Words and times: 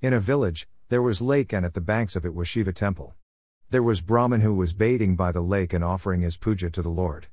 In 0.00 0.12
a 0.12 0.20
village, 0.20 0.68
there 0.90 1.02
was 1.02 1.20
lake 1.20 1.52
and 1.52 1.66
at 1.66 1.74
the 1.74 1.80
banks 1.80 2.14
of 2.14 2.24
it 2.24 2.32
was 2.32 2.46
Shiva 2.46 2.72
temple. 2.72 3.16
There 3.70 3.82
was 3.82 4.00
Brahman 4.00 4.42
who 4.42 4.54
was 4.54 4.72
bathing 4.72 5.16
by 5.16 5.32
the 5.32 5.40
lake 5.40 5.72
and 5.72 5.82
offering 5.82 6.20
his 6.20 6.36
puja 6.36 6.70
to 6.70 6.82
the 6.82 6.88
Lord. 6.88 7.26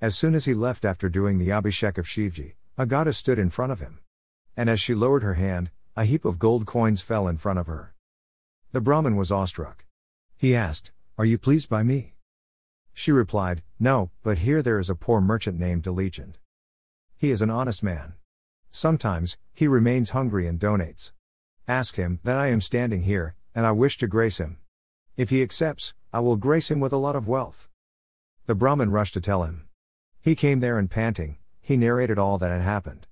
As 0.00 0.16
soon 0.16 0.36
as 0.36 0.44
he 0.44 0.54
left 0.54 0.84
after 0.84 1.08
doing 1.08 1.38
the 1.38 1.48
Abhishek 1.48 1.98
of 1.98 2.06
Shivji, 2.06 2.54
a 2.78 2.86
goddess 2.86 3.18
stood 3.18 3.40
in 3.40 3.50
front 3.50 3.72
of 3.72 3.80
him. 3.80 3.98
And 4.56 4.70
as 4.70 4.80
she 4.80 4.94
lowered 4.94 5.24
her 5.24 5.34
hand, 5.34 5.72
a 5.96 6.04
heap 6.04 6.24
of 6.24 6.38
gold 6.38 6.66
coins 6.66 7.00
fell 7.00 7.26
in 7.26 7.36
front 7.36 7.58
of 7.58 7.66
her. 7.66 7.96
The 8.70 8.80
Brahmin 8.80 9.16
was 9.16 9.32
awestruck. 9.32 9.84
He 10.36 10.54
asked, 10.54 10.92
Are 11.18 11.24
you 11.24 11.36
pleased 11.36 11.68
by 11.68 11.82
me? 11.82 12.14
She 12.92 13.10
replied, 13.10 13.64
No, 13.80 14.12
but 14.22 14.38
here 14.38 14.62
there 14.62 14.78
is 14.78 14.88
a 14.88 14.94
poor 14.94 15.20
merchant 15.20 15.58
named 15.58 15.82
Delichand. 15.82 16.36
He 17.16 17.32
is 17.32 17.42
an 17.42 17.50
honest 17.50 17.82
man. 17.82 18.14
Sometimes, 18.70 19.36
he 19.52 19.66
remains 19.66 20.10
hungry 20.10 20.46
and 20.46 20.60
donates. 20.60 21.12
Ask 21.66 21.96
him 21.96 22.20
that 22.24 22.36
I 22.36 22.48
am 22.48 22.60
standing 22.60 23.04
here, 23.04 23.36
and 23.54 23.64
I 23.64 23.72
wish 23.72 23.96
to 23.98 24.06
grace 24.06 24.36
him. 24.36 24.58
If 25.16 25.30
he 25.30 25.40
accepts, 25.40 25.94
I 26.12 26.20
will 26.20 26.36
grace 26.36 26.70
him 26.70 26.78
with 26.78 26.92
a 26.92 26.98
lot 26.98 27.16
of 27.16 27.26
wealth. 27.26 27.68
The 28.44 28.54
Brahmin 28.54 28.90
rushed 28.90 29.14
to 29.14 29.20
tell 29.22 29.44
him. 29.44 29.66
He 30.20 30.34
came 30.34 30.60
there 30.60 30.78
and 30.78 30.90
panting, 30.90 31.38
he 31.62 31.78
narrated 31.78 32.18
all 32.18 32.36
that 32.36 32.50
had 32.50 32.60
happened. 32.60 33.06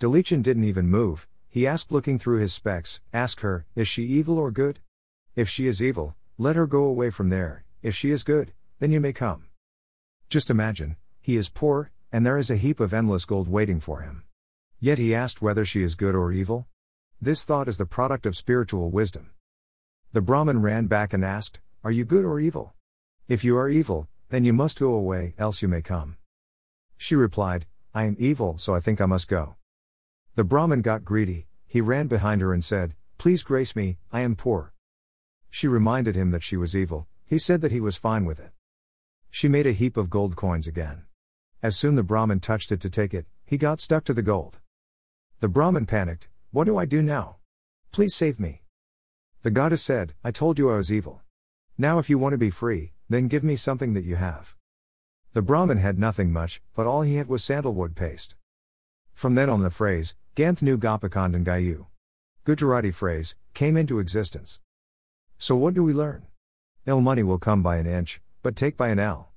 Delichand 0.00 0.42
didn't 0.42 0.64
even 0.64 0.90
move, 0.90 1.28
he 1.48 1.68
asked 1.68 1.92
looking 1.92 2.18
through 2.18 2.40
his 2.40 2.52
specs, 2.52 3.00
Ask 3.12 3.40
her, 3.40 3.64
is 3.76 3.86
she 3.86 4.02
evil 4.04 4.38
or 4.38 4.50
good? 4.50 4.80
If 5.36 5.48
she 5.48 5.68
is 5.68 5.80
evil, 5.80 6.16
let 6.36 6.56
her 6.56 6.66
go 6.66 6.82
away 6.82 7.10
from 7.10 7.28
there, 7.28 7.64
if 7.80 7.94
she 7.94 8.10
is 8.10 8.24
good, 8.24 8.52
then 8.80 8.90
you 8.90 9.00
may 9.00 9.12
come. 9.12 9.44
Just 10.28 10.50
imagine, 10.50 10.96
he 11.20 11.36
is 11.36 11.48
poor, 11.48 11.92
and 12.10 12.26
there 12.26 12.38
is 12.38 12.50
a 12.50 12.56
heap 12.56 12.80
of 12.80 12.92
endless 12.92 13.24
gold 13.24 13.46
waiting 13.46 13.78
for 13.78 14.00
him. 14.00 14.24
Yet 14.80 14.98
he 14.98 15.14
asked 15.14 15.40
whether 15.40 15.64
she 15.64 15.82
is 15.82 15.94
good 15.94 16.16
or 16.16 16.32
evil? 16.32 16.66
This 17.20 17.42
thought 17.42 17.66
is 17.66 17.78
the 17.78 17.84
product 17.84 18.26
of 18.26 18.36
spiritual 18.36 18.90
wisdom. 18.90 19.30
The 20.12 20.20
Brahmin 20.20 20.62
ran 20.62 20.86
back 20.86 21.12
and 21.12 21.24
asked, 21.24 21.58
Are 21.82 21.90
you 21.90 22.04
good 22.04 22.24
or 22.24 22.38
evil? 22.38 22.74
If 23.26 23.42
you 23.42 23.58
are 23.58 23.68
evil, 23.68 24.06
then 24.28 24.44
you 24.44 24.52
must 24.52 24.78
go 24.78 24.94
away, 24.94 25.34
else 25.36 25.60
you 25.60 25.66
may 25.66 25.82
come. 25.82 26.16
She 26.96 27.16
replied, 27.16 27.66
I 27.92 28.04
am 28.04 28.14
evil, 28.20 28.56
so 28.56 28.72
I 28.72 28.78
think 28.78 29.00
I 29.00 29.06
must 29.06 29.26
go. 29.26 29.56
The 30.36 30.44
Brahmin 30.44 30.80
got 30.80 31.04
greedy, 31.04 31.48
he 31.66 31.80
ran 31.80 32.06
behind 32.06 32.40
her 32.40 32.54
and 32.54 32.64
said, 32.64 32.94
Please 33.18 33.42
grace 33.42 33.74
me, 33.74 33.98
I 34.12 34.20
am 34.20 34.36
poor. 34.36 34.72
She 35.50 35.66
reminded 35.66 36.14
him 36.14 36.30
that 36.30 36.44
she 36.44 36.56
was 36.56 36.76
evil, 36.76 37.08
he 37.26 37.36
said 37.38 37.62
that 37.62 37.72
he 37.72 37.80
was 37.80 37.96
fine 37.96 38.26
with 38.26 38.38
it. 38.38 38.52
She 39.28 39.48
made 39.48 39.66
a 39.66 39.72
heap 39.72 39.96
of 39.96 40.08
gold 40.08 40.36
coins 40.36 40.68
again. 40.68 41.02
As 41.64 41.76
soon 41.76 41.96
the 41.96 42.04
Brahmin 42.04 42.38
touched 42.38 42.70
it 42.70 42.80
to 42.82 42.88
take 42.88 43.12
it, 43.12 43.26
he 43.44 43.58
got 43.58 43.80
stuck 43.80 44.04
to 44.04 44.14
the 44.14 44.22
gold. 44.22 44.60
The 45.40 45.48
Brahmin 45.48 45.86
panicked, 45.86 46.28
what 46.50 46.64
do 46.64 46.78
I 46.78 46.86
do 46.86 47.02
now? 47.02 47.36
Please 47.92 48.14
save 48.14 48.40
me. 48.40 48.62
The 49.42 49.50
goddess 49.50 49.82
said, 49.82 50.14
I 50.24 50.30
told 50.30 50.58
you 50.58 50.70
I 50.70 50.76
was 50.76 50.90
evil. 50.90 51.20
Now, 51.76 51.98
if 51.98 52.08
you 52.08 52.18
want 52.18 52.32
to 52.32 52.38
be 52.38 52.48
free, 52.48 52.92
then 53.08 53.28
give 53.28 53.44
me 53.44 53.54
something 53.54 53.92
that 53.92 54.04
you 54.04 54.16
have. 54.16 54.56
The 55.34 55.42
Brahmin 55.42 55.76
had 55.76 55.98
nothing 55.98 56.32
much, 56.32 56.62
but 56.74 56.86
all 56.86 57.02
he 57.02 57.16
had 57.16 57.28
was 57.28 57.44
sandalwood 57.44 57.94
paste. 57.94 58.34
From 59.12 59.34
then 59.34 59.50
on, 59.50 59.62
the 59.62 59.70
phrase, 59.70 60.16
Ganth 60.36 60.62
nu 60.62 60.78
Gopichandan 60.78 61.44
Gayu, 61.44 61.86
Gujarati 62.44 62.92
phrase, 62.92 63.34
came 63.52 63.76
into 63.76 63.98
existence. 63.98 64.60
So, 65.36 65.54
what 65.54 65.74
do 65.74 65.82
we 65.82 65.92
learn? 65.92 66.26
Ill 66.86 67.02
money 67.02 67.22
will 67.22 67.38
come 67.38 67.62
by 67.62 67.76
an 67.76 67.86
inch, 67.86 68.22
but 68.42 68.56
take 68.56 68.78
by 68.78 68.88
an 68.88 68.98
ell. 68.98 69.32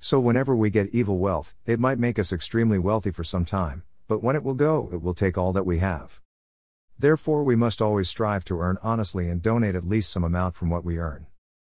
So, 0.00 0.20
whenever 0.20 0.54
we 0.54 0.68
get 0.68 0.94
evil 0.94 1.16
wealth, 1.16 1.54
it 1.64 1.80
might 1.80 1.98
make 1.98 2.18
us 2.18 2.30
extremely 2.32 2.78
wealthy 2.78 3.10
for 3.10 3.24
some 3.24 3.46
time, 3.46 3.84
but 4.06 4.22
when 4.22 4.36
it 4.36 4.44
will 4.44 4.54
go, 4.54 4.90
it 4.92 5.00
will 5.00 5.14
take 5.14 5.38
all 5.38 5.54
that 5.54 5.64
we 5.64 5.78
have. 5.78 6.20
Therefore, 6.98 7.44
we 7.44 7.56
must 7.56 7.82
always 7.82 8.08
strive 8.08 8.44
to 8.46 8.60
earn 8.60 8.78
honestly 8.82 9.28
and 9.28 9.42
donate 9.42 9.74
at 9.74 9.84
least 9.84 10.10
some 10.10 10.24
amount 10.24 10.56
from 10.56 10.70
what 10.70 10.84
we 10.84 10.98
earn. 10.98 11.26